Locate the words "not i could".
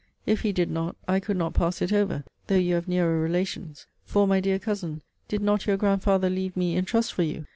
0.71-1.37